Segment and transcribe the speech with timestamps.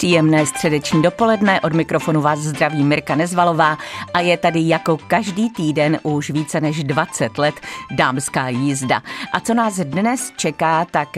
[0.00, 3.78] Příjemné středeční dopoledne, od mikrofonu vás zdraví Mirka Nezvalová
[4.14, 7.54] a je tady jako každý týden už více než 20 let
[7.90, 9.02] dámská jízda.
[9.32, 11.08] A co nás dnes čeká, tak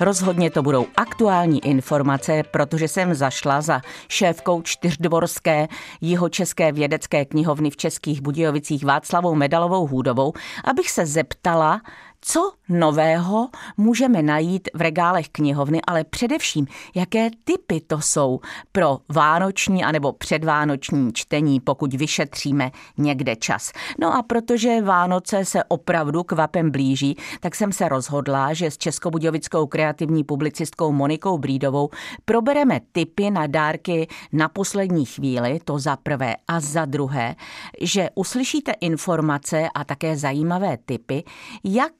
[0.00, 5.68] rozhodně to budou aktuální informace, protože jsem zašla za šéfkou čtyřdvorské
[6.00, 10.32] jihočeské vědecké knihovny v Českých Budějovicích Václavou Medalovou Hůdovou,
[10.64, 11.80] abych se zeptala,
[12.24, 18.40] co nového můžeme najít v regálech knihovny, ale především, jaké typy to jsou
[18.72, 23.72] pro vánoční anebo předvánoční čtení, pokud vyšetříme někde čas.
[24.00, 29.66] No a protože Vánoce se opravdu kvapem blíží, tak jsem se rozhodla, že s českobudějovickou
[29.66, 31.90] kreativní publicistkou Monikou Brídovou
[32.24, 37.34] probereme typy na dárky na poslední chvíli, to za prvé a za druhé,
[37.80, 41.24] že uslyšíte informace a také zajímavé typy,
[41.64, 41.92] jak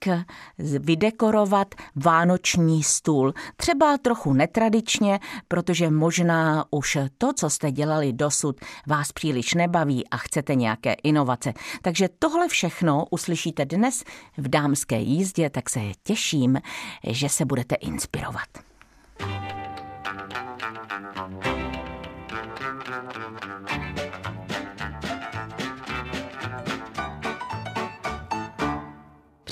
[0.59, 3.35] vydekorovat vánoční stůl.
[3.57, 10.17] Třeba trochu netradičně, protože možná už to, co jste dělali dosud, vás příliš nebaví a
[10.17, 11.53] chcete nějaké inovace.
[11.83, 14.05] Takže tohle všechno uslyšíte dnes
[14.37, 16.61] v dámské jízdě, tak se těším,
[17.05, 18.72] že se budete inspirovat.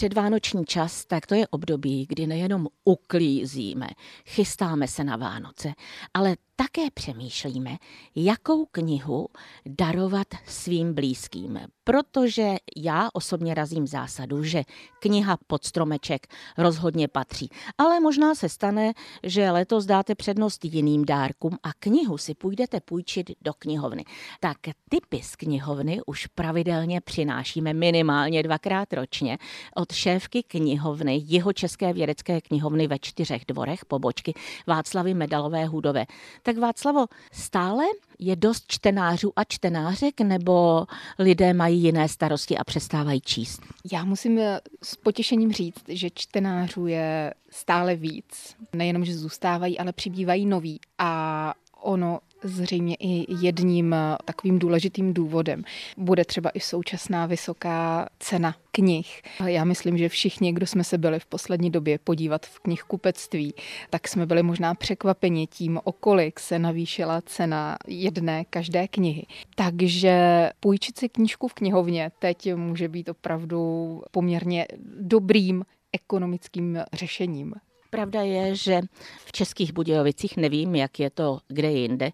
[0.00, 3.86] Předvánoční čas, tak to je období, kdy nejenom uklízíme,
[4.26, 5.72] chystáme se na Vánoce,
[6.14, 7.76] ale také přemýšlíme,
[8.16, 9.28] jakou knihu
[9.66, 11.60] darovat svým blízkým.
[11.84, 14.62] Protože já osobně razím zásadu, že
[14.98, 16.26] kniha pod stromeček
[16.58, 17.50] rozhodně patří.
[17.78, 23.30] Ale možná se stane, že letos dáte přednost jiným dárkům a knihu si půjdete půjčit
[23.42, 24.04] do knihovny.
[24.40, 24.56] Tak
[24.88, 29.38] typy z knihovny už pravidelně přinášíme minimálně dvakrát ročně
[29.74, 34.34] od šéfky knihovny, jeho České vědecké knihovny ve čtyřech dvorech pobočky
[34.66, 36.06] Václavy Medalové Hudové
[36.50, 37.84] tak Václavo, stále
[38.18, 40.86] je dost čtenářů a čtenářek, nebo
[41.18, 43.62] lidé mají jiné starosti a přestávají číst?
[43.92, 48.56] Já musím eh, s potěšením říct, že čtenářů je stále víc.
[48.72, 50.80] Nejenom, že zůstávají, ale přibývají noví.
[50.98, 55.64] A ono zřejmě i jedním eh, takovým důležitým důvodem
[55.96, 59.22] bude třeba i současná vysoká cena knih.
[59.46, 63.54] Já myslím, že všichni, kdo jsme se byli v poslední době podívat v knihkupectví,
[63.90, 69.26] tak jsme byli možná překvapeni tím, o kolik se navýšila cena jedné každé knihy.
[69.54, 74.66] Takže půjčit si knížku v knihovně teď může být opravdu poměrně
[75.00, 77.54] dobrým ekonomickým řešením.
[77.90, 78.80] Pravda je, že
[79.24, 82.10] v Českých Budějovicích, nevím, jak je to kde jinde,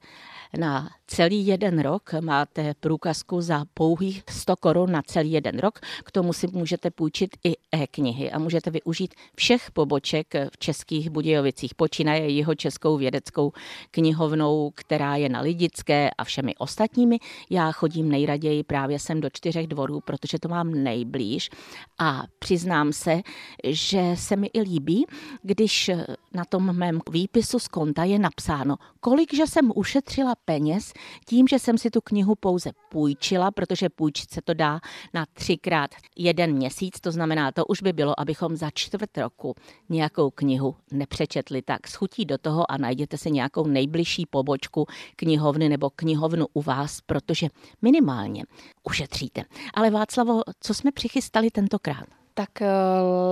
[0.58, 5.80] na celý jeden rok máte průkazku za pouhých 100 korun na celý jeden rok.
[6.04, 11.74] K tomu si můžete půjčit i e-knihy a můžete využít všech poboček v Českých Budějovicích.
[11.74, 13.52] Počínaje jeho Českou vědeckou
[13.90, 17.18] knihovnou, která je na Lidické a všemi ostatními.
[17.50, 21.50] Já chodím nejraději právě sem do čtyřech dvorů, protože to mám nejblíž
[21.98, 23.20] a přiznám se,
[23.64, 25.06] že se mi i líbí,
[25.42, 25.90] když
[26.36, 30.92] na tom mém výpisu z konta je napsáno, kolik že jsem ušetřila peněz
[31.26, 34.80] tím, že jsem si tu knihu pouze půjčila, protože půjčit se to dá
[35.14, 39.54] na třikrát jeden měsíc, to znamená, to už by bylo, abychom za čtvrt roku
[39.88, 41.62] nějakou knihu nepřečetli.
[41.62, 44.86] Tak schutí do toho a najděte si nějakou nejbližší pobočku
[45.16, 47.48] knihovny nebo knihovnu u vás, protože
[47.82, 48.44] minimálně
[48.84, 49.44] ušetříte.
[49.74, 52.25] Ale Václavo, co jsme přichystali tentokrát?
[52.38, 52.68] Tak eh,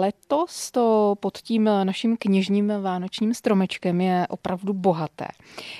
[0.00, 5.26] letos to pod tím naším knižním vánočním stromečkem je opravdu bohaté.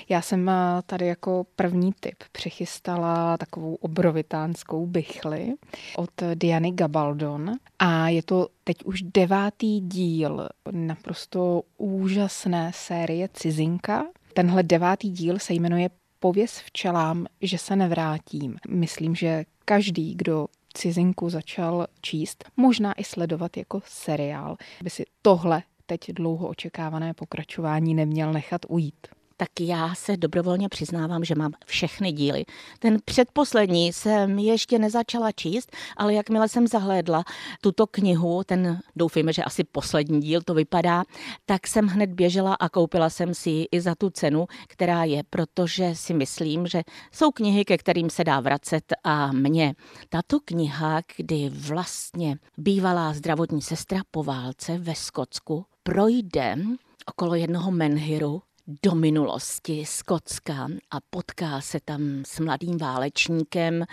[0.09, 0.53] Já jsem eh,
[0.85, 5.53] tady jako první typ přichystala takovou obrovitánskou bychli
[5.97, 14.05] od Diany Gabaldon a je to teď už devátý díl naprosto úžasné série Cizinka.
[14.33, 15.89] Tenhle devátý díl se jmenuje
[16.19, 18.55] Pověz včelám, že se nevrátím.
[18.69, 25.63] Myslím, že každý, kdo cizinku začal číst, možná i sledovat jako seriál, by si tohle
[25.85, 29.07] teď dlouho očekávané pokračování neměl nechat ujít
[29.37, 32.45] tak já se dobrovolně přiznávám, že mám všechny díly.
[32.79, 37.23] Ten předposlední jsem ještě nezačala číst, ale jakmile jsem zahlédla
[37.61, 41.03] tuto knihu, ten doufejme, že asi poslední díl to vypadá,
[41.45, 45.23] tak jsem hned běžela a koupila jsem si ji i za tu cenu, která je,
[45.29, 49.75] protože si myslím, že jsou knihy, ke kterým se dá vracet a mě
[50.09, 56.57] tato kniha, kdy vlastně bývalá zdravotní sestra po válce ve Skotsku projde
[57.05, 63.83] okolo jednoho menhiru do minulosti Skotska a potká se tam s mladým válečníkem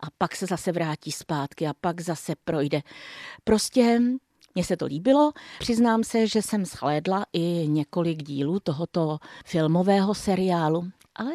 [0.00, 2.80] a pak se zase vrátí zpátky a pak zase projde.
[3.44, 4.00] Prostě
[4.54, 5.32] mně se to líbilo.
[5.58, 11.30] Přiznám se, že jsem shlédla i několik dílů tohoto filmového seriálu, ale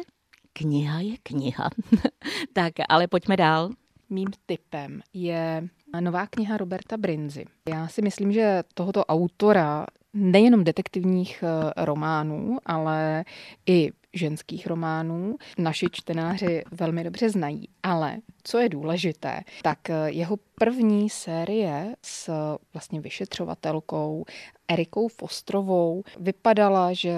[0.52, 1.70] kniha je kniha.
[2.52, 3.70] tak, ale pojďme dál.
[4.10, 5.68] Mým typem je
[6.00, 7.44] nová kniha Roberta Brinzy.
[7.68, 9.86] Já si myslím, že tohoto autora
[10.18, 13.24] nejenom detektivních eh, románů, ale
[13.66, 17.68] i ženských románů naši čtenáři velmi dobře znají.
[17.82, 22.32] Ale co je důležité, tak eh, jeho první série s
[22.72, 24.24] vlastně vyšetřovatelkou
[24.68, 27.14] Erikou Fostrovou vypadala, že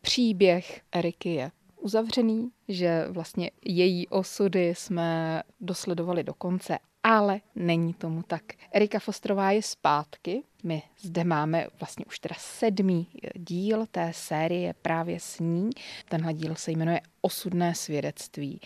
[0.00, 1.50] příběh Eriky je
[1.80, 8.42] uzavřený, že vlastně její osudy jsme dosledovali do konce, ale není tomu tak.
[8.72, 10.42] Erika Fostrová je zpátky.
[10.64, 15.70] My zde máme vlastně už teda sedmý díl té série právě s ní.
[16.08, 18.60] Tenhle díl se jmenuje Osudné svědectví.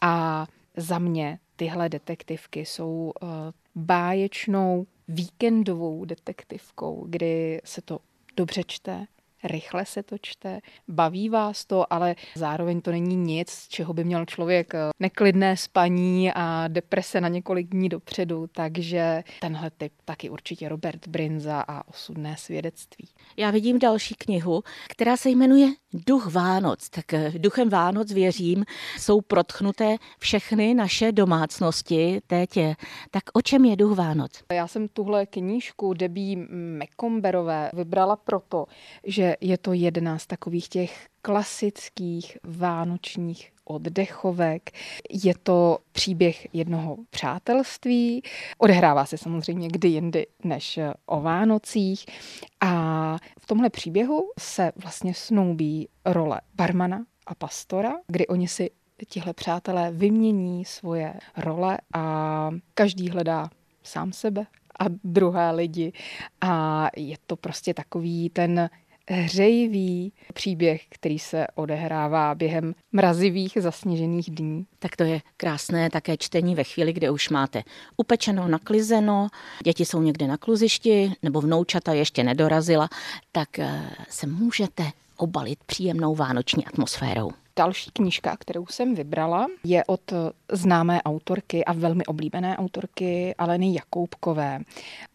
[0.00, 0.46] A
[0.76, 3.28] za mě tyhle detektivky jsou uh,
[3.74, 7.98] báječnou víkendovou detektivkou, kdy se to
[8.36, 9.06] dobře čte,
[9.44, 14.04] rychle se to čte, baví vás to, ale zároveň to není nic, z čeho by
[14.04, 20.30] měl člověk eh, neklidné spaní a deprese na několik dní dopředu, takže tenhle typ taky
[20.30, 23.08] určitě Robert Brinza a osudné svědectví.
[23.36, 26.88] Já vidím další knihu, která se jmenuje Duch Vánoc.
[26.90, 28.64] Tak eh, duchem Vánoc věřím,
[28.98, 32.58] jsou protchnuté všechny naše domácnosti teď.
[33.10, 34.44] Tak o čem je Duch Vánoc?
[34.52, 38.66] Já jsem tuhle knížku Debí Mekomberové vybrala proto,
[39.04, 44.70] že je to jedna z takových těch klasických vánočních oddechovek.
[45.10, 48.22] Je to příběh jednoho přátelství.
[48.58, 52.06] Odehrává se samozřejmě kdy jindy než o Vánocích.
[52.60, 58.70] A v tomhle příběhu se vlastně snoubí role barmana a pastora, kdy oni si
[59.08, 63.50] tihle přátelé vymění svoje role a každý hledá
[63.82, 64.46] sám sebe
[64.78, 65.92] a druhé lidi.
[66.40, 68.70] A je to prostě takový ten
[69.08, 74.66] hřejivý příběh, který se odehrává během mrazivých zasněžených dní.
[74.78, 77.62] Tak to je krásné také čtení ve chvíli, kdy už máte
[77.96, 79.28] upečeno, naklizeno,
[79.64, 82.88] děti jsou někde na kluzišti nebo vnoučata ještě nedorazila,
[83.32, 87.30] tak eh, se můžete obalit příjemnou vánoční atmosférou.
[87.56, 90.12] Další knížka, kterou jsem vybrala, je od
[90.52, 94.60] známé autorky a velmi oblíbené autorky Aleny Jakoubkové.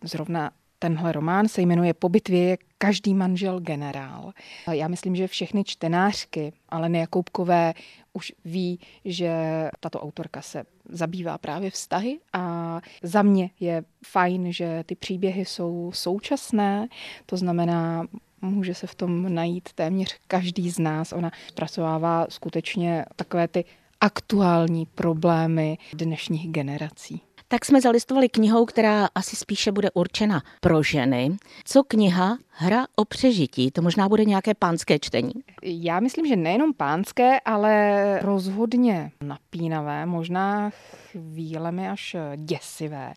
[0.04, 4.32] Zrovna Tenhle román se jmenuje Po bitvě je každý manžel generál.
[4.72, 7.74] Já myslím, že všechny čtenářky ale Jakoubkové
[8.14, 9.32] už ví, že
[9.80, 15.92] tato autorka se zabývá právě vztahy a za mě je fajn, že ty příběhy jsou
[15.94, 16.88] současné,
[17.26, 18.06] to znamená,
[18.42, 21.12] může se v tom najít téměř každý z nás.
[21.12, 23.66] Ona zpracovává skutečně takové ty
[24.02, 27.22] aktuální problémy dnešních generací
[27.56, 31.38] tak jsme zalistovali knihou, která asi spíše bude určena pro ženy.
[31.66, 35.32] Co kniha Hra o přežití, to možná bude nějaké pánské čtení.
[35.64, 40.70] Já myslím, že nejenom pánské, ale rozhodně napínavé, možná
[41.12, 43.14] chvílemi až děsivé.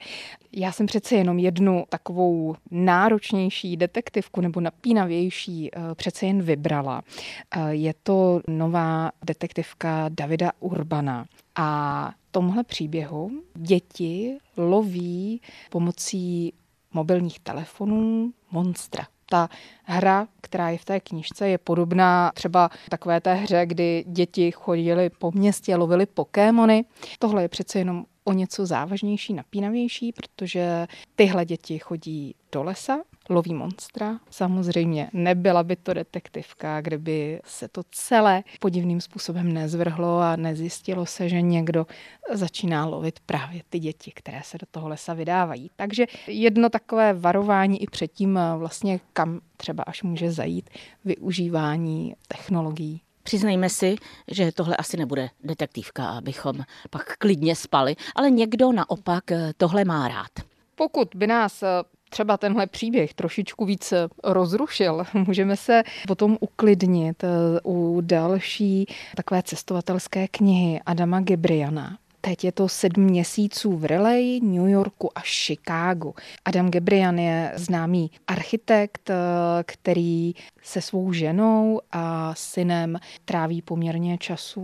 [0.52, 7.02] Já jsem přece jenom jednu takovou náročnější detektivku nebo napínavější eh, přece jen vybrala.
[7.50, 11.26] Eh, je to nová detektivka Davida Urbana.
[11.56, 15.40] A tomhle příběhu děti loví
[15.70, 16.52] pomocí
[16.92, 19.06] mobilních telefonů monstra.
[19.30, 19.48] Ta
[19.84, 25.10] hra, která je v té knižce, je podobná třeba takové té hře, kdy děti chodili
[25.10, 26.84] po městě, lovili Pokémony.
[27.18, 33.54] Tohle je přece jenom o něco závažnější, napínavější, protože tyhle děti chodí do lesa, loví
[33.54, 34.18] monstra.
[34.30, 41.28] Samozřejmě nebyla by to detektivka, kdyby se to celé podivným způsobem nezvrhlo a nezjistilo se,
[41.28, 41.86] že někdo
[42.32, 45.70] začíná lovit právě ty děti, které se do toho lesa vydávají.
[45.76, 50.70] Takže jedno takové varování i předtím vlastně kam třeba až může zajít
[51.04, 53.96] využívání technologií Přiznejme si,
[54.30, 59.24] že tohle asi nebude detektivka, abychom pak klidně spali, ale někdo naopak
[59.56, 60.30] tohle má rád.
[60.74, 61.64] Pokud by nás
[62.10, 67.28] třeba tenhle příběh trošičku víc rozrušil, můžeme se potom uklidnit eh,
[67.64, 68.86] u další
[69.16, 71.98] takové cestovatelské knihy Adama Gebriana.
[72.20, 76.12] Teď je to sedm měsíců v Raleigh, New Yorku a Chicago.
[76.44, 79.14] Adam Gebrian je známý architekt, eh,
[79.62, 84.62] který se svou ženou a synem tráví poměrně času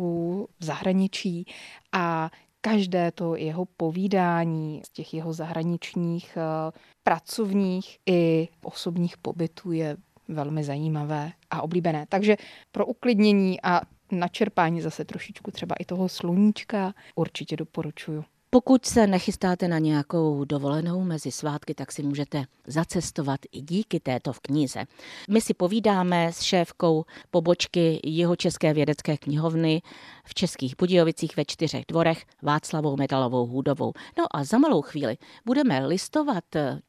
[0.61, 1.47] v zahraničí
[1.93, 2.31] a
[2.64, 9.97] každé to jeho povídání z těch jeho zahraničních eh, pracovních i osobních pobytů je
[10.28, 12.06] velmi zajímavé a oblíbené.
[12.09, 12.37] Takže
[12.73, 13.80] pro uklidnění a
[14.12, 18.25] načerpání zase trošičku třeba i toho sluníčka určitě doporučuju.
[18.54, 24.33] Pokud se nechystáte na nějakou dovolenou mezi svátky, tak si můžete zacestovat i díky této
[24.33, 24.85] v knize.
[25.30, 29.83] My si povídáme s šéfkou pobočky Jihočeské vědecké knihovny
[30.25, 33.93] v Českých Budějovicích ve čtyřech dvorech Václavou Medalovou Hůdovou.
[34.19, 35.16] No a za malou chvíli
[35.47, 36.45] budeme listovat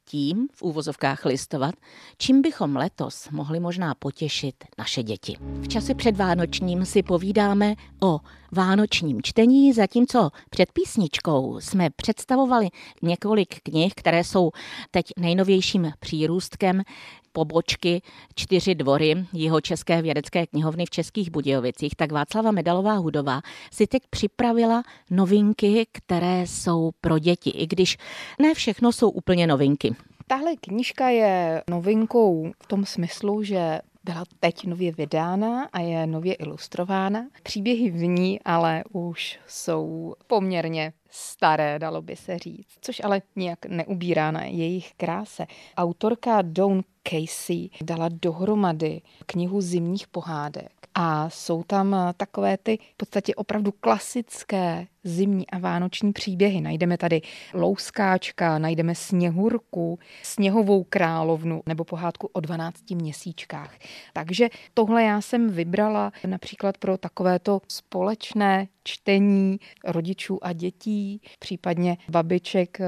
[0.05, 1.75] tím, v úvozovkách listovat,
[2.17, 5.37] čím bychom letos mohli možná potěšit naše děti.
[5.39, 8.19] V čase předvánočním si povídáme o
[8.51, 12.67] vánočním čtení, zatímco před písničkou jsme představovali
[13.01, 14.51] několik knih, které jsou
[14.91, 16.83] teď nejnovějším přírůstkem
[17.31, 18.01] pobočky
[18.35, 23.24] čtyři dvory jeho České vědecké knihovny v Českých Budějovicích, tak Václava Medalová Hudová
[23.71, 27.97] si teď připravila novinky, které jsou pro děti, i když
[28.41, 29.95] ne všechno jsou úplně novinky.
[30.27, 36.33] Tahle knížka je novinkou v tom smyslu, že byla teď nově vydána a je nově
[36.33, 37.27] ilustrována.
[37.43, 43.65] Příběhy v ní ale už jsou poměrně staré, dalo by se říct, což ale nijak
[43.65, 45.45] neubírá na jejich kráse.
[45.77, 53.35] Autorka Dawn Casey dala dohromady knihu zimních pohádek a jsou tam takové ty v podstatě
[53.35, 56.61] opravdu klasické zimní a vánoční příběhy.
[56.61, 57.21] Najdeme tady
[57.53, 63.75] Louskáčka, najdeme Sněhurku, Sněhovou královnu nebo pohádku o 12 měsíčkách.
[64.13, 72.81] Takže tohle já jsem vybrala například pro takovéto společné čtení rodičů a dětí, případně babiček
[72.81, 72.87] eh,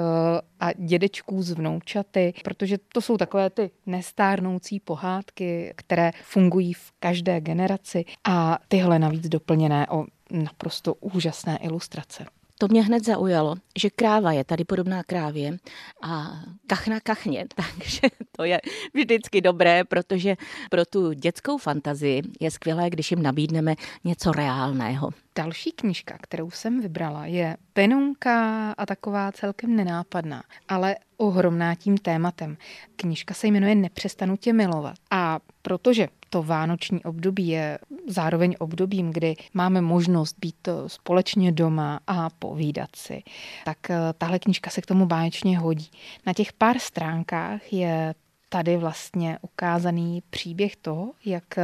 [0.60, 7.42] a dědečků z vnoučaty, protože to jsou takové ty nestárnoucí pohádky, které fungují v každé
[7.42, 12.26] generaci a tyhle navíc doplněné o naprosto úžasné ilustrace.
[12.60, 15.58] To mě hned zaujalo, že kráva je tady podobná krávě
[16.02, 18.62] a kachna kachně, takže to je
[18.94, 20.36] vždycky dobré, protože
[20.70, 25.10] pro tu dětskou fantazii je skvělé, když jim nabídneme něco reálného.
[25.38, 32.58] Další knížka, kterou jsem vybrala, je tenunka a taková celkem nenápadná, ale ohromná tím tématem.
[32.96, 34.96] Knížka se jmenuje Nepřestanu tě milovat.
[35.12, 42.29] A protože to vánoční období je zároveň obdobím, kdy máme možnost být společně doma a
[42.29, 43.24] povídat si,
[43.65, 45.89] tak eh, tahle knížka se k tomu báječně hodí.
[46.25, 48.15] Na těch pár stránkách je
[48.50, 51.63] tady vlastně ukázaný příběh toho, jak eh,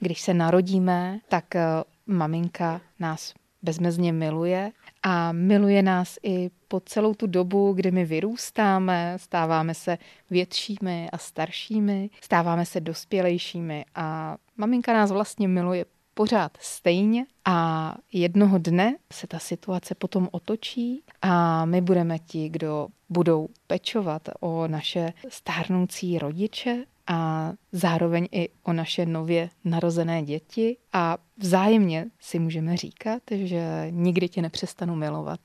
[0.00, 1.62] když se narodíme, tak eh,
[2.08, 4.72] maminka nás bezmezně miluje
[5.02, 9.98] a miluje nás i po celou tu dobu, kdy my vyrůstáme, stáváme se
[10.30, 15.84] většími a staršími, stáváme se dospělejšími a maminka nás vlastně miluje
[16.14, 22.88] pořád stejně a jednoho dne se ta situace potom otočí a my budeme ti, kdo
[23.08, 31.18] budou pečovat o naše stárnoucí rodiče a zároveň i o naše nově narozené děti a
[31.36, 35.40] vzájemně si můžeme říkat, že nikdy tě nepřestanu milovat.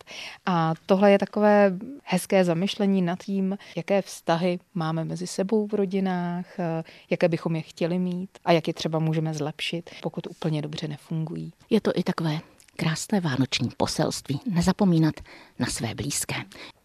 [0.46, 6.46] A tohle je takové hezké zamyšlení nad tím, jaké vztahy máme mezi sebou v rodinách,
[7.10, 11.54] jaké bychom je chtěli mít a jak je třeba můžeme zlepšit, pokud úplně dobře nefungují.
[11.70, 12.40] Je to i takové
[12.76, 14.40] krásné vánoční poselství.
[14.52, 15.16] Nezapomínat
[15.60, 16.36] na své blízké.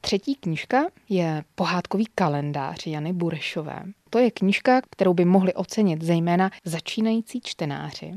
[0.01, 3.83] Třetí knížka je pohádkový kalendář Jany Burešové.
[4.11, 8.15] To je knížka, kterou by mohli ocenit zejména začínající čtenáři,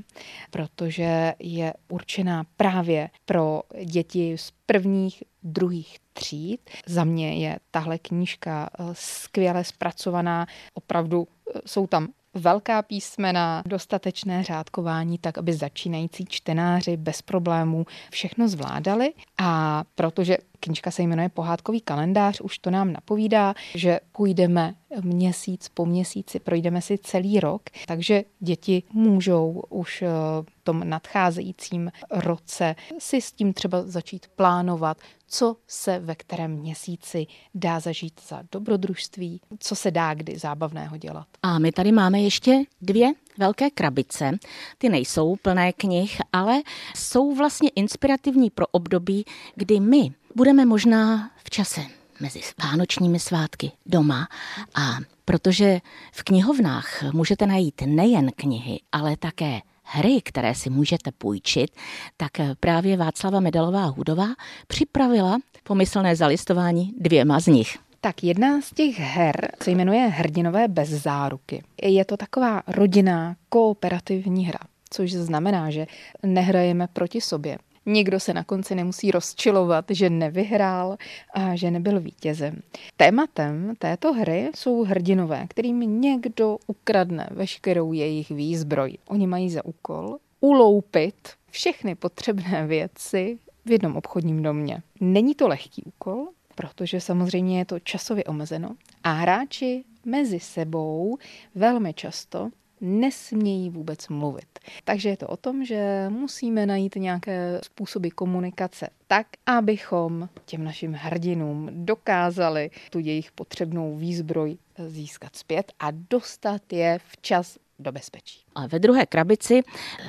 [0.52, 6.70] protože je určená právě pro děti z prvních, druhých tříd.
[6.86, 14.44] Za mě je tahle knížka eh, skvěle zpracovaná, opravdu eh, jsou tam velká písmena, dostatečné
[14.44, 19.14] řádkování, tak aby začínající čtenáři bez problémů všechno zvládali.
[19.38, 25.86] A protože knižka se jmenuje Pohádkový kalendář, už to nám napovídá, že půjdeme měsíc po
[25.86, 33.22] měsíci, projdeme si celý rok, takže děti můžou už v eh, tom nadcházejícím roce si
[33.22, 34.98] s tím třeba začít plánovat,
[35.32, 41.28] co se ve kterém měsíci dá zažít za dobrodružství, co se dá kdy zábavného dělat.
[41.44, 44.38] A my tady máme ještě dvě velké krabice.
[44.78, 46.62] Ty nejsou plné knih, ale
[46.96, 51.82] jsou vlastně inspirativní pro období, kdy my budeme možná v čase
[52.20, 54.28] mezi vánočními svátky doma
[54.76, 55.80] a protože
[56.12, 59.62] v knihovnách můžete najít nejen knihy, ale také
[59.92, 61.72] hry, které si můžete půjčit,
[62.18, 64.28] tak právě Václava Medalová Hudová
[64.68, 67.78] připravila pomyslné zalistování dvěma z nich.
[68.02, 71.64] Tak jedna z těch her se jmenuje Hrdinové bez záruky.
[71.82, 75.88] Je to taková rodinná kooperativní hra, což znamená, že
[76.24, 77.58] nehrajeme proti sobě.
[77.86, 80.98] Nikdo se na konci nemusí rozčilovat, že nevyhrál
[81.34, 82.62] a že nebyl vítězem.
[82.98, 88.98] Tématem této hry jsou hrdinové, kterým někdo ukradne veškerou jejich výzbroj.
[89.08, 91.16] Oni mají za úkol uloupit
[91.50, 94.82] všechny potřebné věci v jednom obchodním domě.
[95.00, 101.18] Není to lehký úkol, protože samozřejmě je to časově omezeno a hráči mezi sebou
[101.56, 102.50] velmi často
[102.82, 104.60] nesmějí vůbec mluvit.
[104.84, 110.94] Takže je to o tom, že musíme najít nějaké způsoby komunikace tak, abychom těm našim
[110.94, 114.58] hrdinům dokázali tu jejich potřebnou výzbroj
[114.88, 118.40] získat zpět a dostat je včas do bezpečí.
[118.56, 119.62] A ve druhé krabici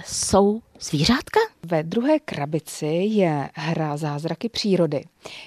[0.07, 1.41] jsou zvířátka?
[1.63, 5.05] Ve druhé krabici je hra Zázraky přírody.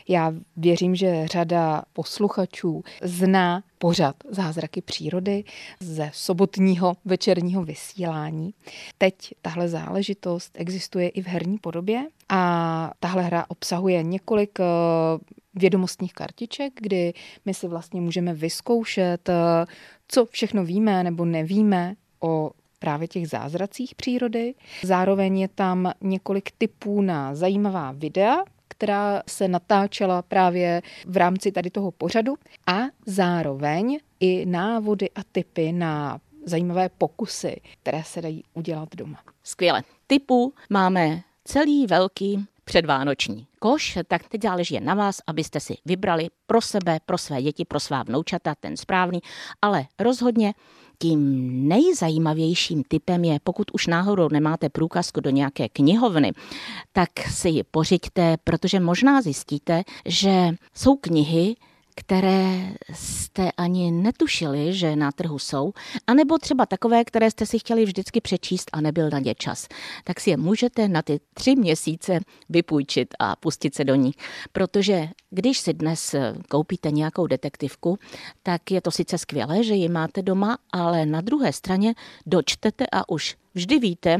[0.07, 5.43] Já věřím, že řada posluchačů zná pořad Zázraky přírody
[5.79, 8.53] ze sobotního večerního vysílání.
[8.97, 14.63] Teď tahle záležitost existuje i v herní podobě a tahle hra obsahuje několik eh,
[15.55, 17.13] vědomostních kartiček, kdy
[17.45, 19.65] my si vlastně můžeme vyzkoušet, eh,
[20.07, 24.53] co všechno víme nebo nevíme o právě těch zázracích přírody.
[24.83, 31.69] Zároveň je tam několik typů na zajímavá videa, která se natáčela právě v rámci tady
[31.69, 32.35] toho pořadu
[32.67, 39.19] a zároveň i návody a typy na zajímavé pokusy, které se dají udělat doma.
[39.43, 39.83] Skvěle.
[40.07, 46.27] Typů máme celý velký předvánoční koš, tak teď záleží jen na vás, abyste si vybrali
[46.47, 49.19] pro sebe, pro své děti, pro svá vnoučata ten správný,
[49.61, 50.53] ale rozhodně
[50.99, 51.19] tím
[51.67, 56.31] nejzajímavějším typem je, pokud už náhodou nemáte průkazku do nějaké knihovny,
[56.93, 61.55] tak si ji pořiďte, protože možná zjistíte, že jsou knihy,
[61.95, 65.73] které jste ani netušili, že na trhu jsou,
[66.07, 69.67] anebo třeba takové, které jste si chtěli vždycky přečíst a nebyl na ně čas.
[70.03, 74.11] Tak si je můžete na ty tři měsíce vypůjčit a pustit se do ní.
[74.51, 76.15] Protože když si dnes
[76.49, 77.99] koupíte nějakou detektivku,
[78.43, 83.09] tak je to sice skvělé, že ji máte doma, ale na druhé straně dočtete a
[83.09, 84.19] už vždy víte,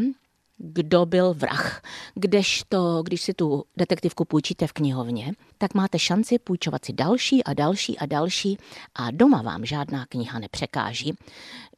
[0.58, 1.82] kdo byl vrah.
[2.16, 7.54] Kdežto, když si tu detektivku půjčíte v knihovně, tak máte šanci půjčovat si další a
[7.54, 8.58] další a další
[8.96, 11.14] a doma vám žádná kniha nepřekáží.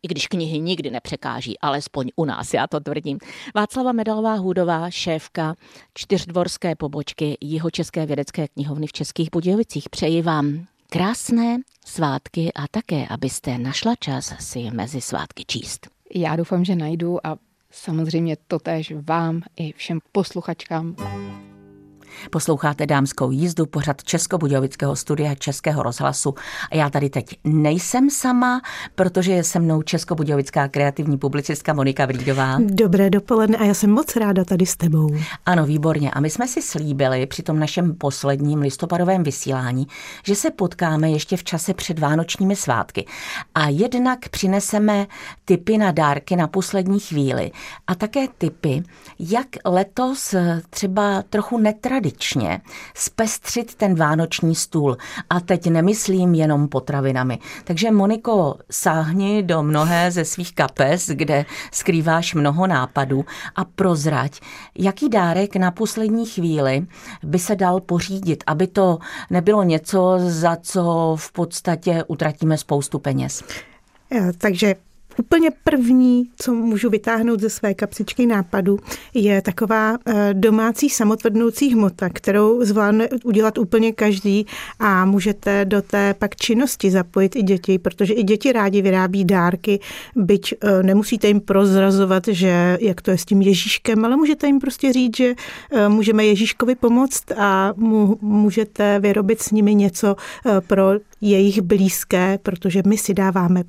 [0.03, 3.19] I když knihy nikdy nepřekáží, alespoň u nás, já to tvrdím.
[3.55, 5.55] Václava Medalová Hůdová, šéfka
[5.93, 9.89] čtyřdvorské pobočky Jihočeské vědecké knihovny v Českých Budějovicích.
[9.89, 15.87] Přeji vám krásné svátky a také, abyste našla čas si mezi svátky číst.
[16.15, 17.37] Já doufám, že najdu a
[17.77, 20.95] samozřejmě totéž vám i všem posluchačkám.
[22.29, 26.35] Posloucháte dámskou jízdu, pořad Českobudějovického studia Českého rozhlasu.
[26.71, 28.61] A já tady teď nejsem sama,
[28.95, 32.57] protože je se mnou Českobudějovická kreativní publicistka Monika Vrídová.
[32.59, 35.09] Dobré dopoledne a já jsem moc ráda tady s tebou.
[35.45, 36.11] Ano, výborně.
[36.11, 39.87] A my jsme si slíbili při tom našem posledním listopadovém vysílání,
[40.23, 43.05] že se potkáme ještě v čase před Vánočními svátky.
[43.55, 45.07] A jednak přineseme
[45.45, 47.51] typy na dárky na poslední chvíli
[47.87, 48.83] a také typy,
[49.19, 50.35] jak letos
[50.69, 52.61] třeba trochu netradičně tradičně
[52.95, 54.97] zpestřit ten vánoční stůl.
[55.29, 57.39] A teď nemyslím jenom potravinami.
[57.63, 64.39] Takže Moniko, sáhni do mnohé ze svých kapes, kde skrýváš mnoho nápadů a prozrať,
[64.75, 66.85] jaký dárek na poslední chvíli
[67.23, 68.97] by se dal pořídit, aby to
[69.29, 73.43] nebylo něco, za co v podstatě utratíme spoustu peněz.
[74.37, 74.75] Takže
[75.19, 78.79] Úplně první, co můžu vytáhnout ze své kapsičky nápadu,
[79.13, 84.45] je taková eh, domácí samotvrdnoucí hmota, kterou zvládne udělat úplně každý
[84.79, 89.79] a můžete do té pak činnosti zapojit i děti, protože i děti rádi vyrábí dárky,
[90.15, 94.59] byť eh, nemusíte jim prozrazovat, že jak to je s tím Ježíškem, ale můžete jim
[94.59, 95.33] prostě říct, že
[95.71, 97.73] eh, můžeme Ježíškovi pomoct a
[98.21, 100.15] můžete vyrobit s nimi něco
[100.67, 103.63] pro jejich blízké, protože my si dáváme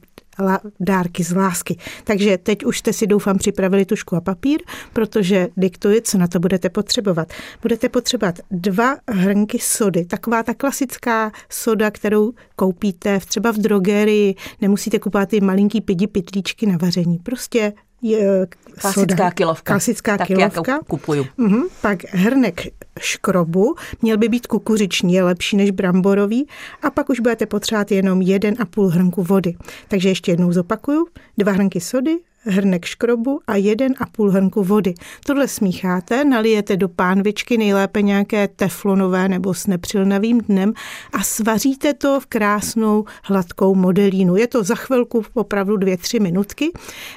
[0.80, 1.76] dárky z lásky.
[2.04, 4.60] Takže teď už jste si doufám připravili tušku a papír,
[4.92, 7.32] protože diktuji, co na to budete potřebovat.
[7.62, 14.98] Budete potřebovat dva hrnky sody, taková ta klasická soda, kterou koupíte třeba v drogerii, nemusíte
[14.98, 17.18] kupovat ty malinký pidi pitlíčky na vaření.
[17.18, 17.72] Prostě
[18.02, 18.46] je
[18.80, 19.30] klasická soda.
[19.30, 19.72] kilovka.
[19.72, 20.72] Klasická tak kilovka.
[20.72, 21.26] Jak kupuju.
[21.38, 21.68] Uh-huh.
[21.80, 22.60] Pak hrnek
[23.00, 26.46] škrobu, měl by být kukuřiční, je lepší než bramborový.
[26.82, 29.54] A pak už budete potřebovat jenom jeden a půl hrnku vody.
[29.88, 31.06] Takže ještě jednou zopakuju.
[31.38, 34.94] Dva hrnky sody, hrnek škrobu a jeden a půl hrnku vody.
[35.26, 40.72] Tohle smícháte, nalijete do pánvičky, nejlépe nějaké teflonové nebo s nepřilnavým dnem
[41.12, 44.36] a svaříte to v krásnou hladkou modelínu.
[44.36, 46.72] Je to za chvilku opravdu dvě, tři minutky.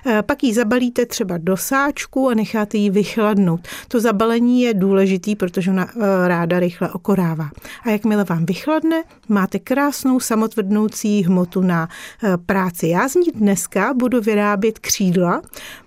[0.05, 3.67] Eh, pak ji zabalíte třeba do sáčku a necháte ji vychladnout.
[3.87, 7.49] To zabalení je důležitý, protože ona eh, ráda rychle okorává.
[7.83, 11.89] A jakmile vám vychladne, máte krásnou samotvrdnoucí hmotu na
[12.23, 12.87] eh, práci.
[12.87, 14.79] Já z ní dneska budu vyrábět
[15.21, 15.41] křídla,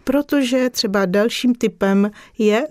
[0.04, 2.66] protože třeba dalším typem je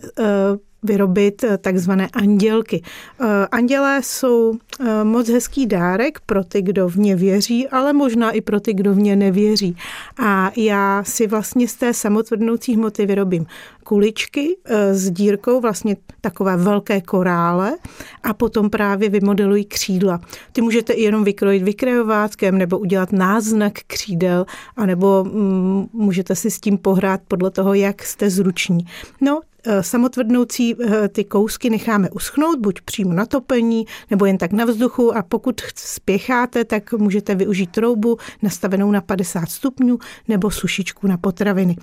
[0.83, 2.81] vyrobit eh, takzvané andělky.
[3.21, 8.31] Eh, andělé jsou eh, moc hezký dárek pro ty, kdo v ně věří, ale možná
[8.31, 9.77] i pro ty, kdo v ně nevěří.
[10.19, 13.45] A já si vlastně z té samotvrdnoucí hmoty vyrobím
[13.83, 14.57] kuličky
[14.91, 17.75] s dírkou, vlastně takové velké korále
[18.23, 20.21] a potom právě vymodelují křídla.
[20.51, 26.77] Ty můžete jenom vykrojit vykrejováckem nebo udělat náznak křídel, anebo mm, můžete si s tím
[26.77, 28.85] pohrát podle toho, jak jste zruční.
[29.21, 29.41] No,
[29.81, 35.17] samotvrdnoucí eh, ty kousky necháme uschnout, buď přímo na topení, nebo jen tak na vzduchu
[35.17, 41.75] a pokud spěcháte, tak můžete využít troubu nastavenou na 50 stupňů nebo sušičku na potraviny.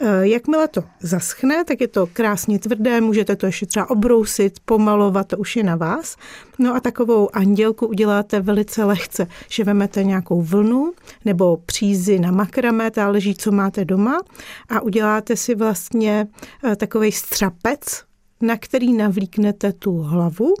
[0.00, 5.28] Eh, jakmile to zaschne, tak je to krásně tvrdé, můžete to ještě třeba obrousit, pomalovat,
[5.28, 6.16] to už je na vás.
[6.58, 10.92] No a takovou andělku uděláte velice lehce, že vemete nějakou vlnu
[11.24, 14.20] nebo přízy na makrame, záleží, co máte doma
[14.68, 16.26] a uděláte si vlastně
[16.76, 18.04] takový střapec,
[18.40, 20.54] na který navlíknete tu hlavu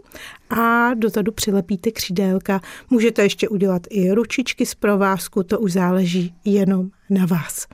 [0.50, 2.60] a dozadu přilepíte křídélka.
[2.90, 7.66] Můžete ještě udělat i ručičky z provázku, to už záleží jenom na vás.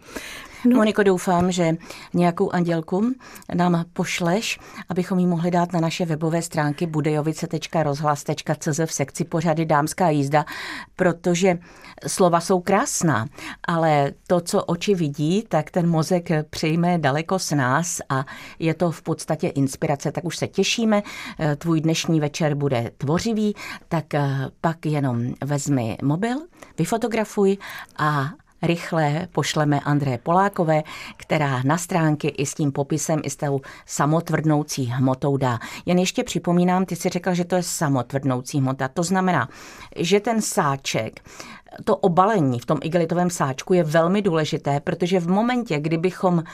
[0.64, 0.76] No.
[0.76, 1.76] Moniko, doufám, že
[2.14, 3.12] nějakou andělku
[3.54, 10.10] nám pošleš, abychom ji mohli dát na naše webové stránky budejovice.rozhlas.cz v sekci pořady Dámská
[10.10, 10.44] jízda,
[10.96, 11.58] protože
[12.06, 13.26] slova jsou krásná,
[13.64, 18.24] ale to, co oči vidí, tak ten mozek přejme daleko s nás a
[18.58, 20.12] je to v podstatě inspirace.
[20.12, 21.02] Tak už se těšíme,
[21.56, 23.54] tvůj dnešní večer bude tvořivý,
[23.88, 24.04] tak
[24.60, 26.36] pak jenom vezmi mobil,
[26.78, 27.58] vyfotografuj
[27.98, 28.30] a
[28.62, 30.82] rychle pošleme André Polákové,
[31.16, 35.58] která na stránky i s tím popisem, i s tou samotvrdnoucí hmotou dá.
[35.86, 38.88] Jen ještě připomínám, ty si řekl, že to je samotvrdnoucí hmota.
[38.88, 39.48] To znamená,
[39.96, 41.20] že ten sáček
[41.84, 46.44] to obalení v tom igelitovém sáčku je velmi důležité, protože v momentě, kdybychom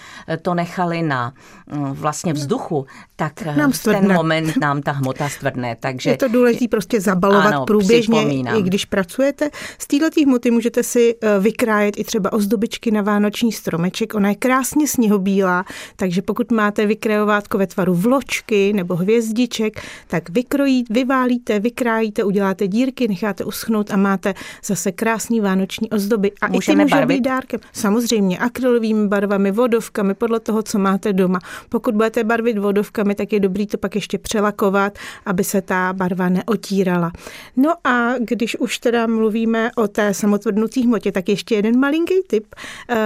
[0.43, 1.33] to nechali na
[1.67, 5.77] mm, vlastně vzduchu, tak nám v ten moment nám ta hmota stvrdne.
[5.81, 8.23] Takže je to důležité prostě zabalovat ano, průběžně,
[8.59, 9.51] i když pracujete.
[9.79, 14.15] Z této hmoty můžete si eh, vykrájet i třeba ozdobičky na vánoční stromeček.
[14.15, 15.65] Ona je krásně sněhobílá,
[15.97, 23.09] takže pokud máte vykrajovátko ve tvaru vločky nebo hvězdiček, tak vykrojí, vyválíte, vykrájíte, uděláte dírky,
[23.09, 26.33] necháte uschnout a máte zase krásný vánoční ozdoby.
[26.41, 27.61] A Můžeme i ty můžou být dárkem.
[27.73, 31.39] Samozřejmě akrylovými barvami, vodovkami, podle toho, co máte doma.
[31.69, 36.29] Pokud budete barvit vodovkami, tak je dobrý to pak ještě přelakovat, aby se ta barva
[36.29, 37.13] neotírala.
[37.57, 42.55] No a když už teda mluvíme o té samotvrdnoucí hmotě, tak ještě jeden malinký tip.
[42.91, 42.97] Uh,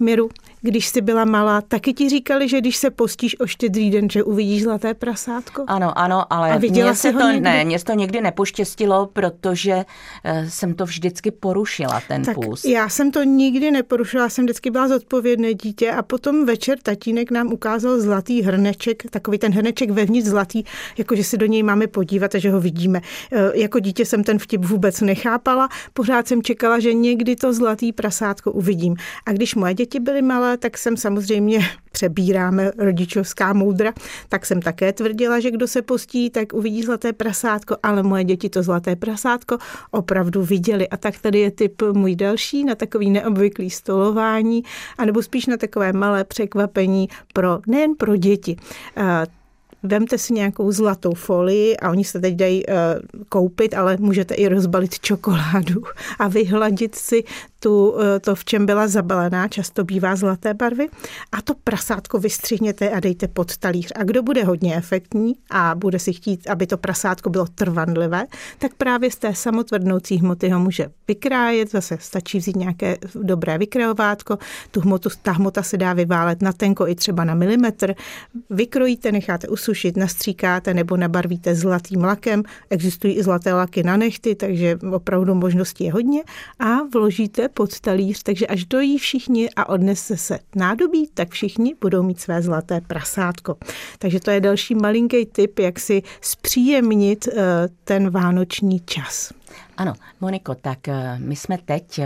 [0.00, 0.28] Miru,
[0.60, 4.22] když jsi byla malá, taky ti říkali, že když se postíš o štědrý den, že
[4.22, 5.64] uvidíš zlaté prasátko?
[5.66, 7.40] Ano, ano, ale mně se to, někdy?
[7.40, 9.84] ne, mě to někdy nepoštěstilo, protože
[10.24, 12.64] eh, jsem to vždycky porušila, ten tak půst.
[12.64, 17.52] Já jsem to nikdy neporušila, jsem vždycky byla zodpovědné dítě a potom večer tatínek nám
[17.52, 20.64] ukázal zlatý hrneček, takový ten hrneček vevnitř zlatý,
[20.98, 23.00] jakože si do něj máme podívat a že ho vidíme.
[23.32, 27.92] Eh, jako dítě jsem ten vtip vůbec nechápala, pořád jsem čekala, že někdy to zlatý
[27.92, 28.96] prasátko uvidím.
[29.26, 31.60] A když moje děti byly malé, tak jsem samozřejmě
[31.92, 33.92] přebíráme rodičovská moudra,
[34.28, 38.48] tak jsem také tvrdila, že kdo se postí, tak uvidí zlaté prasátko, ale moje děti
[38.48, 39.58] to zlaté prasátko
[39.90, 40.88] opravdu viděli.
[40.88, 44.62] A tak tady je typ můj další na takový neobvyklý stolování,
[44.98, 48.56] anebo spíš na takové malé překvapení pro nejen pro děti
[49.82, 52.74] vemte si nějakou zlatou folii a oni se teď dají uh,
[53.28, 55.82] koupit, ale můžete i rozbalit čokoládu
[56.18, 57.24] a vyhladit si
[57.60, 60.88] tu, uh, to, v čem byla zabalená, často bývá zlaté barvy
[61.32, 63.92] a to prasátko vystřihněte a dejte pod talíř.
[63.96, 68.26] A kdo bude hodně efektní a bude si chtít, aby to prasátko bylo trvanlivé,
[68.58, 74.38] tak právě z té samotvrdnoucí hmoty ho může vykrájet, zase stačí vzít nějaké dobré vykrajovátko,
[74.70, 77.94] tu hmotu, ta hmota se dá vyválet na tenko i třeba na milimetr,
[78.50, 82.42] vykrojíte, necháte usušit nastříkáte nebo nabarvíte zlatým lakem.
[82.70, 86.22] Existují i zlaté laky na nechty, takže opravdu možností je hodně.
[86.58, 92.02] A vložíte pod talíř, takže až dojí všichni a odnese se nádobí, tak všichni budou
[92.02, 93.56] mít své zlaté prasátko.
[93.98, 99.39] Takže to je další malinký tip, jak si zpříjemnit eh, ten vánoční čas.
[99.76, 102.00] Ano, Moniko, tak eh, my jsme teď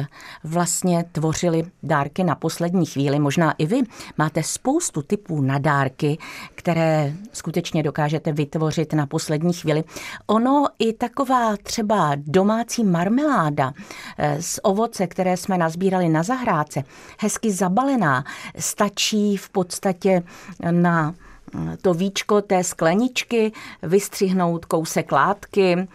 [0.45, 3.19] vlastně tvořili dárky na poslední chvíli.
[3.19, 3.83] Možná i vy
[4.19, 6.19] máte spoustu typů na dárky,
[6.55, 9.85] které skutečně dokážete vytvořit na poslední chvíli.
[10.27, 13.73] Ono i taková třeba domácí marmeláda
[14.19, 16.85] eh, z ovoce, které jsme nazbírali na zahrádce,
[17.21, 18.25] hezky zabalená,
[18.59, 20.23] stačí v podstatě
[20.71, 21.15] na
[21.55, 23.53] eh, to víčko té skleničky,
[23.83, 25.89] vystřihnout kousek látky,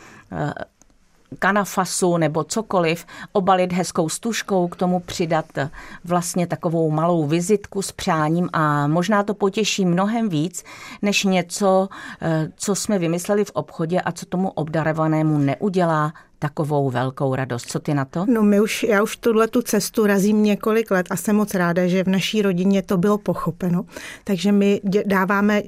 [1.40, 5.46] kanafasu nebo cokoliv, obalit hezkou stužkou, k tomu přidat
[6.04, 10.64] vlastně takovou malou vizitku s přáním a možná to potěší mnohem víc,
[11.02, 11.90] než něco,
[12.22, 17.72] eh, co jsme vymysleli v obchodě a co tomu obdarovanému neudělá takovou velkou radost.
[17.72, 18.26] Co ty na to?
[18.34, 21.88] No my už, já už tuhle tu cestu razím několik let a jsem moc ráda,
[21.88, 23.86] že v naší rodině to bylo pochopeno.
[24.24, 25.64] Takže my dě, dáváme e,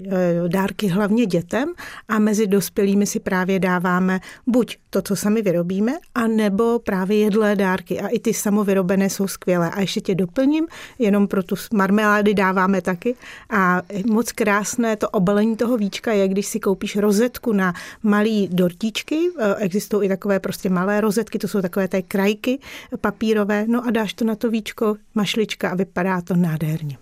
[0.47, 1.73] dárky hlavně dětem
[2.07, 7.55] a mezi dospělými si právě dáváme buď to, co sami vyrobíme, a nebo právě jedlé
[7.55, 8.01] dárky.
[8.01, 9.71] A i ty samovyrobené jsou skvělé.
[9.71, 10.67] A ještě tě doplním,
[10.99, 13.15] jenom pro tu marmelády dáváme taky.
[13.49, 13.81] A
[14.11, 19.29] moc krásné to obalení toho víčka je, když si koupíš rozetku na malý dortíčky.
[19.39, 22.59] E, existují i takové prostě prostě malé rozetky, to jsou takové té krajky
[23.01, 26.97] papírové, no a dáš to na to víčko, mašlička a vypadá to nádherně.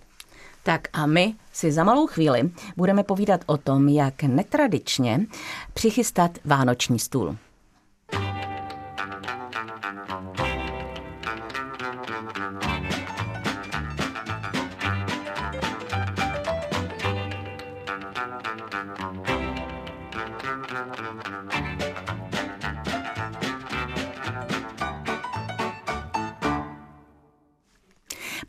[0.62, 5.26] Tak a my si za malou chvíli budeme povídat o tom, jak netradičně
[5.74, 7.36] přichystat vánoční stůl.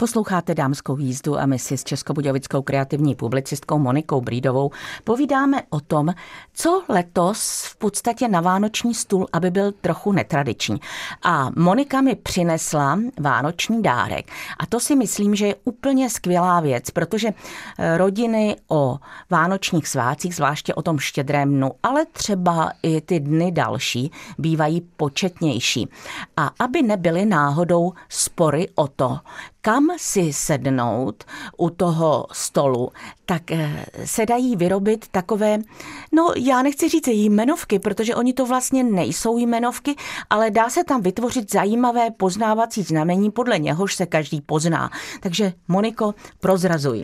[0.02, 4.72] Posloucháte dámskou jízdu a my si s českobudějovickou kreativní publicistkou Monikou Brídovou
[5.04, 6.14] povídáme o tom,
[6.54, 10.80] co letos v podstatě na vánoční stůl, aby byl trochu netradiční.
[11.24, 14.32] A Monika mi přinesla vánoční dárek.
[14.60, 18.98] A to si myslím, že je úplně skvělá věc, protože eh, rodiny o
[19.30, 25.90] vánočních svácích, zvláště o tom štědrém dnu, ale třeba i ty dny další, bývají početnější.
[26.38, 29.20] A aby nebyly náhodou spory o to,
[29.62, 31.24] kam si sednout
[31.58, 32.92] u toho stolu,
[33.26, 35.60] tak eh, se dají vyrobit takové,
[36.12, 39.96] no já nechci říct jmenovky, protože oni to vlastně nejsou jmenovky,
[40.30, 44.90] ale dá se tam vytvořit zajímavé poznávací znamení, podle něhož se každý pozná.
[45.20, 47.04] Takže Moniko, prozrazuj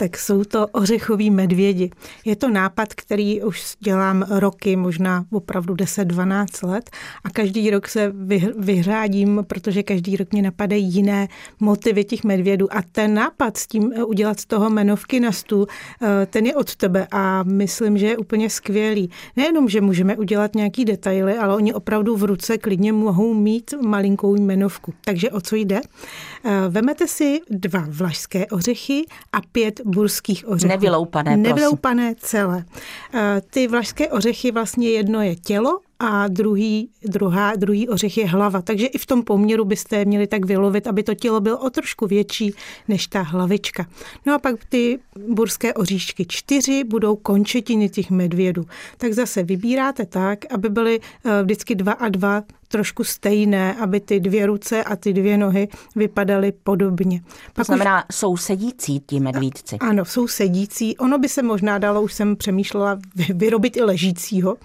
[0.00, 1.90] tak jsou to ořechoví medvědi.
[2.24, 6.90] Je to nápad, který už dělám roky, možná opravdu 10-12 let
[7.24, 8.12] a každý rok se
[8.58, 11.28] vyřádím, protože každý rok mě napadají jiné
[11.60, 15.66] motivy těch medvědů a ten nápad s tím eh, udělat z toho menovky na stůl,
[16.02, 19.10] eh, ten je od tebe a myslím, že je úplně skvělý.
[19.36, 24.34] Nejenom, že můžeme udělat nějaký detaily, ale oni opravdu v ruce klidně mohou mít malinkou
[24.34, 24.94] jmenovku.
[25.04, 25.80] Takže o co jde?
[26.44, 30.68] Eh, vemete si dva vlašské ořechy a pět burských ořechů.
[30.68, 32.64] Nevyloupané, Nevyloupané celé.
[33.14, 38.62] Eh, ty vlašské ořechy vlastně jedno je tělo a druhý, druhá, druhý ořech je hlava.
[38.62, 42.06] Takže i v tom poměru byste měli tak vylovit, aby to tělo bylo o trošku
[42.06, 42.54] větší
[42.88, 43.86] než ta hlavička.
[44.26, 48.66] No a pak ty burské oříšky čtyři budou končetiny těch medvědů.
[48.96, 54.20] Tak zase vybíráte tak, aby byly eh, vždycky dva a dva trošku stejné, aby ty
[54.20, 57.22] dvě ruce a ty dvě nohy vypadaly podobně.
[57.52, 58.16] To znamená, už...
[58.16, 59.76] jsou sedící ti medvídci.
[59.80, 60.96] Ano, jsou sedící.
[60.96, 62.98] Ono by se možná dalo, už jsem přemýšlela,
[63.34, 64.56] vyrobit i ležícího,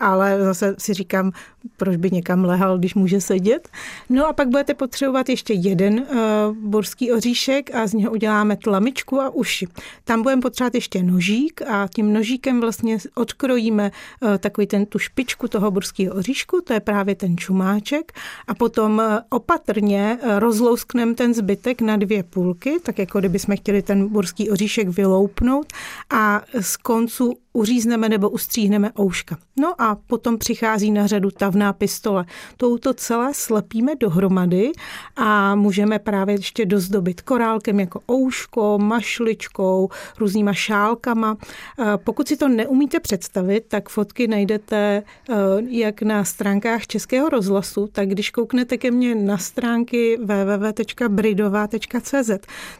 [0.00, 1.32] ale zase si říkám,
[1.76, 3.68] proč by někam lehal, když může sedět.
[4.10, 9.20] No a pak budete potřebovat ještě jeden uh, borský oříšek a z něho uděláme tlamičku
[9.20, 9.66] a uši.
[10.04, 13.90] Tam budeme potřebovat ještě nožík a tím nožíkem vlastně odkrojíme
[14.20, 18.12] uh, takový ten tu špičku toho borského oříšku, to je právě ten čumáček
[18.48, 23.56] a potom uh, opatrně uh, rozlouskneme ten zbytek na dvě půlky, tak jako kdyby jsme
[23.56, 25.72] chtěli ten borský oříšek vyloupnout
[26.10, 29.36] a z koncu uřízneme nebo ustříhneme ouška.
[29.56, 32.24] No a potom přichází na řadu tavná pistole.
[32.56, 34.72] Touto celé slepíme dohromady
[35.16, 39.88] a můžeme právě ještě dozdobit korálkem jako ouško, mašličkou,
[40.18, 41.36] různýma šálkama.
[41.78, 45.34] Eh, pokud si to neumíte představit, tak fotky najdete eh,
[45.68, 52.30] jak na stránkách Českého rozhlasu, tak když kouknete ke mně na stránky www.bridova.cz,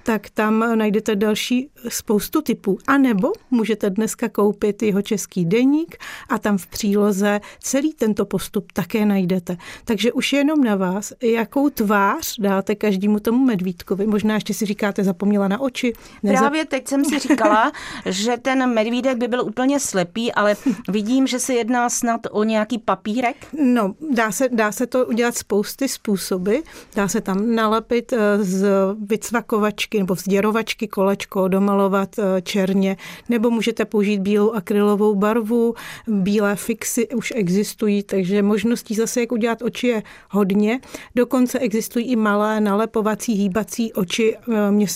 [0.03, 2.79] tak tam najdete další spoustu typů.
[2.87, 5.97] A nebo můžete dneska koupit koupit jeho český deník
[6.29, 9.57] a tam v příloze celý tento postup také najdete.
[9.85, 14.07] Takže už je jenom na vás, jakou tvář dáte každému tomu medvídkovi.
[14.07, 15.93] Možná ještě si říkáte, zapomněla na oči.
[16.23, 16.39] Nezap...
[16.39, 17.73] Právě teď jsem si říkala,
[18.07, 20.57] že ten medvídek by byl úplně slepý, ale
[20.89, 23.37] vidím, že se jedná snad o nějaký papírek.
[23.65, 26.57] No, dá se, dá se to udělat spousty způsoby.
[26.97, 28.67] Dá se tam nalepit eh, z
[29.07, 32.97] vycvakovačky nebo vzděrovačky kolečko, domalovat eh, černě,
[33.29, 35.75] nebo můžete použít bílou akrylovou barvu,
[36.07, 40.81] bílé fixy už existují, takže možností zase, jak udělat oči je hodně.
[41.15, 44.37] Dokonce existují i malé nalepovací, hýbací oči.
[44.37, 44.87] Eh, mě,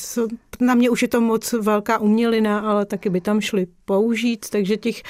[0.60, 4.76] na mě už je to moc velká umělina, ale taky by tam šly použít, takže
[4.76, 5.02] těch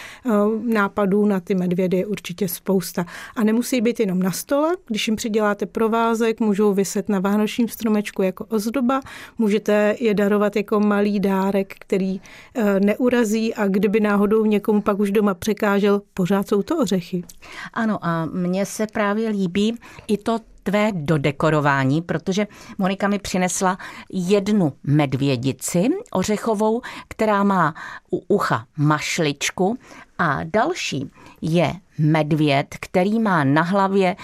[0.63, 3.07] nápadů na ty medvědy je určitě spousta.
[3.37, 8.23] A nemusí být jenom na stole, když jim přiděláte provázek, můžou vyset na vánočním stromečku
[8.23, 9.01] jako ozdoba,
[9.39, 12.21] můžete je darovat jako malý dárek, který
[12.55, 17.25] eh, neurazí a kdyby náhodou někomu pak už doma překážel, pořád jsou to ořechy.
[17.73, 22.47] Ano a mně se právě líbí i to tvé dodekorování, protože
[22.79, 23.79] Monika mi přinesla
[24.13, 27.75] jednu medvědici ořechovou, která má
[28.13, 29.79] u ucha mašličku
[30.19, 31.11] a další
[31.43, 34.17] je medvěd, který má na hlavě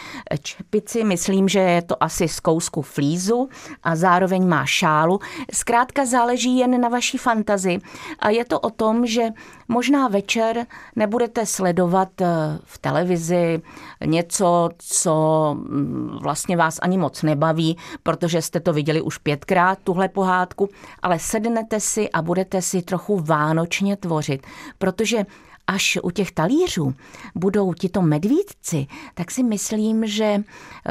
[0.43, 3.49] čepici, myslím, že je to asi z kousku flízu
[3.83, 5.21] a zároveň má šálu.
[5.53, 7.79] Zkrátka záleží jen na vaší fantazi
[8.19, 9.29] a je to o tom, že
[9.69, 12.27] možná večer nebudete sledovat eh,
[12.65, 13.63] v televizi
[14.05, 20.09] něco, co mm, vlastně vás ani moc nebaví, protože jste to viděli už pětkrát, tuhle
[20.09, 20.69] pohádku,
[21.03, 24.47] ale sednete si a budete si trochu vánočně tvořit,
[24.79, 25.25] protože
[25.66, 26.94] až u těch talířů
[27.35, 30.42] budou tito medvídci, tak si myslím, že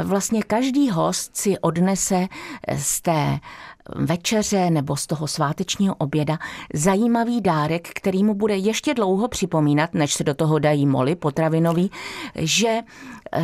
[0.04, 2.28] vlastně každý host si odnese
[2.78, 3.40] z té
[3.96, 6.38] večeře nebo z toho svátečního oběda
[6.74, 11.92] zajímavý dárek, který mu bude ještě dlouho připomínat, než se do toho dají moly potravinový,
[12.36, 12.80] že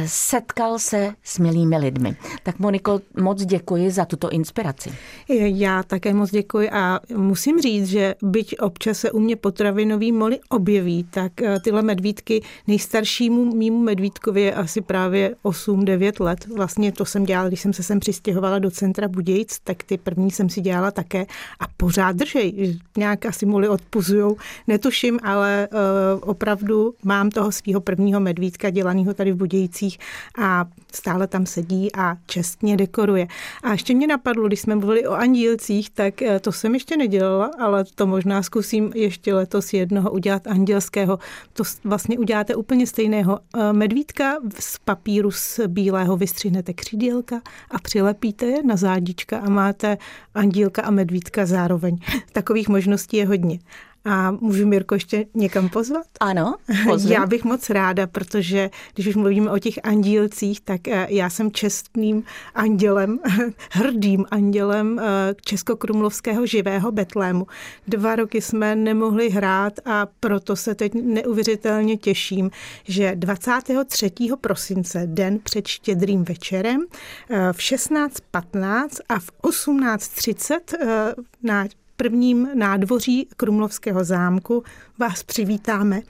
[0.06, 2.15] setkal se s milými lidmi.
[2.43, 4.91] Tak Moniko, moc děkuji za tuto inspiraci.
[5.39, 10.39] Já také moc děkuji a musím říct, že byť občas se u mě potravinový moly
[10.50, 16.47] objeví, tak eh, tyhle medvídky nejstaršímu mýmu medvídkovi je asi právě 8-9 let.
[16.56, 20.26] Vlastně to jsem dělala, když jsem se sem přistěhovala do centra Budějc, tak ty první
[20.31, 21.25] jsem si dělala také
[21.59, 22.79] a pořád držej.
[22.97, 24.37] Nějak asi moly odpuzujou,
[24.67, 29.99] netuším, ale uh, opravdu mám toho svého prvního medvídka dělaného tady v Budějci ulicích
[30.37, 33.27] a stále tam sedí a čestně dekoruje.
[33.63, 37.51] A ještě mě napadlo, když jsme mluvili o andílcích, tak eh, to jsem ještě nedělala,
[37.59, 41.19] ale to možná zkusím ještě letos jednoho udělat andělského.
[41.53, 43.39] To vlastně uděláte úplně stejného.
[43.39, 49.97] Eh, medvídka z papíru z bílého vystřihnete křídílka a přilepíte je na zádička a máte
[50.34, 51.97] andílka a medvídka zároveň.
[52.32, 53.60] Takových možností je hodně.
[54.05, 56.05] A můžu Mirko ještě někam pozvat?
[56.19, 56.55] Ano,
[56.89, 57.13] pozvím.
[57.13, 61.51] Já bych moc ráda, protože když už mluvíme o těch andílcích, tak eh, já jsem
[61.51, 62.23] čestným
[62.55, 63.19] andělem,
[63.71, 67.47] hrdým andělem eh, Českokrumlovského živého Betlému.
[67.88, 72.51] Dva roky jsme nemohli hrát a proto se teď neuvěřitelně těším,
[72.83, 74.12] že 23.
[74.41, 76.86] prosince, den před štědrým večerem,
[77.29, 81.65] eh, v 16.15 a v 18.30 na
[81.97, 84.63] prvním nádvoří Krumlovského zámku
[84.97, 86.01] vás přivítáme.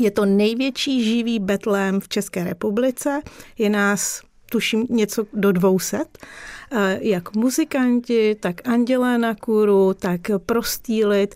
[0.00, 3.20] Je to největší živý betlém v České republice.
[3.58, 6.61] Je nás tuším něco do 200 Eh,
[7.00, 11.34] jak muzikanti, tak andělé na kůru, tak prostý lid.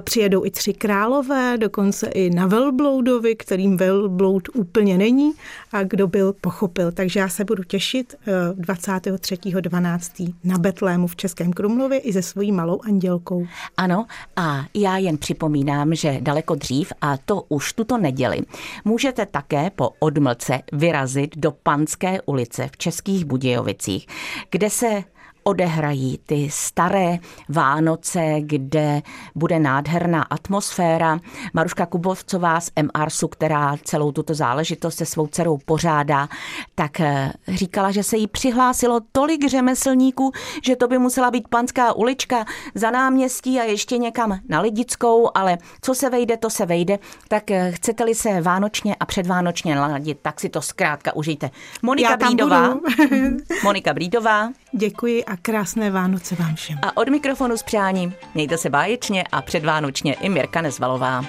[0.00, 5.32] Přijedou i tři králové, dokonce i na velbloudovi, kterým velbloud úplně není
[5.72, 6.92] a kdo byl, pochopil.
[6.92, 10.28] Takže já se budu těšit 23.12.
[10.28, 13.46] Eh, na Betlému v Českém Krumlově i se svojí malou andělkou.
[13.76, 18.40] Ano, a já jen připomínám, že daleko dřív, a to už tuto neděli,
[18.84, 24.06] můžete také po odmlce vyrazit do Panské ulice v Českých Budějovicích,
[24.50, 25.06] kde se
[25.44, 29.02] odehrají ty staré Vánoce, kde
[29.34, 31.20] bude nádherná atmosféra.
[31.54, 36.28] Maruška Kubovcová z MRSu, která celou tuto záležitost se svou dcerou pořádá,
[36.74, 40.32] tak eh, říkala, že se jí přihlásilo tolik řemeslníků,
[40.64, 45.58] že to by musela být panská ulička za náměstí a ještě někam na Lidickou, ale
[45.82, 46.98] co se vejde, to se vejde.
[47.28, 51.50] Tak eh, chcete-li se vánočně a předvánočně naladit, tak si to zkrátka užijte.
[51.82, 52.78] Monika Brídová.
[53.64, 54.50] Monika Brídová.
[54.72, 56.78] Děkuji a krásné Vánoce vám všem.
[56.82, 61.24] A od mikrofonu s přáním mějte se báječně a předvánočně i Mirka Nezvalová.